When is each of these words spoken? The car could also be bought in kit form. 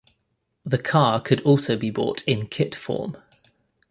The 0.65 0.79
car 0.79 1.21
could 1.21 1.41
also 1.41 1.77
be 1.77 1.91
bought 1.91 2.23
in 2.23 2.47
kit 2.47 2.73
form. 2.73 3.17